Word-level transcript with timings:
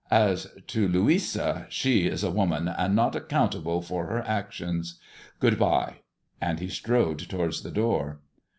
As 0.09 0.47
to 0.65 0.87
Lol 0.87 1.19
she 1.69 2.07
is 2.07 2.23
a 2.23 2.31
woman, 2.31 2.67
and 2.67 2.95
not 2.95 3.15
accountable 3.15 3.83
for 3.83 4.07
her 4.07 4.27
i 4.27 4.43
Good 5.39 5.59
bye!" 5.59 5.97
and 6.41 6.59
he 6.59 6.69
strode 6.69 7.19
towards 7.19 7.61
the 7.61 7.69
door. 7.69 8.19